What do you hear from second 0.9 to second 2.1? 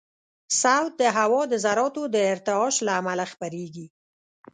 د هوا د ذراتو